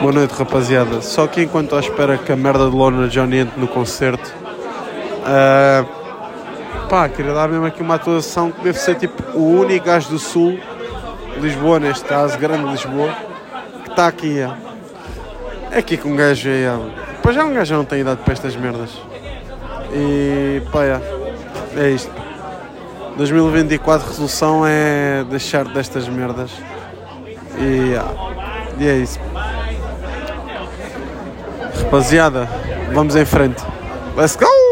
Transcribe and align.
Boa 0.00 0.12
noite, 0.12 0.32
rapaziada. 0.32 1.00
Só 1.00 1.26
que 1.26 1.42
enquanto 1.42 1.74
à 1.74 1.80
espera 1.80 2.18
que 2.18 2.30
a 2.30 2.36
merda 2.36 2.68
de 2.68 2.76
Lona 2.76 3.08
Johnny 3.08 3.38
entre 3.38 3.58
no 3.58 3.66
concerto, 3.66 4.32
uh, 5.22 6.86
pá, 6.88 7.08
queria 7.08 7.32
dar 7.32 7.48
mesmo 7.48 7.64
aqui 7.64 7.82
uma 7.82 7.94
atuação 7.94 8.52
que 8.52 8.62
deve 8.62 8.78
ser 8.78 8.96
tipo 8.96 9.22
o 9.36 9.60
único 9.60 9.86
gajo 9.86 10.10
do 10.10 10.18
Sul, 10.18 10.60
Lisboa 11.40 11.80
neste 11.80 12.04
caso, 12.04 12.38
grande 12.38 12.70
Lisboa, 12.70 13.10
que 13.84 13.90
está 13.90 14.06
aqui. 14.06 14.38
É, 14.38 14.50
é 15.72 15.78
aqui 15.78 15.96
com 15.96 16.10
um 16.10 16.16
gajo 16.16 16.48
aí. 16.48 16.64
É, 16.64 16.78
pois 17.22 17.34
já 17.34 17.44
um 17.44 17.54
gajo 17.54 17.74
não 17.74 17.84
tem 17.84 18.00
idade 18.00 18.20
para 18.22 18.32
estas 18.34 18.54
merdas. 18.54 18.90
E 19.92 20.62
pá, 20.70 20.84
é, 20.84 21.00
é 21.76 21.90
isto. 21.90 22.12
2024 23.16 24.08
resolução 24.08 24.66
é 24.66 25.24
deixar 25.24 25.64
destas 25.64 26.06
merdas. 26.06 26.50
E, 27.58 27.94
e 28.78 28.86
é 28.86 28.96
isso. 28.98 29.18
Rapaziada, 31.86 32.48
vamos 32.92 33.14
em 33.14 33.24
frente. 33.24 33.62
Let's 34.16 34.34
go! 34.36 34.65